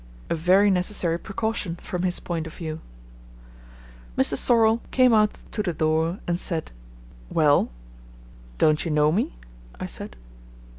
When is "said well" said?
6.39-7.69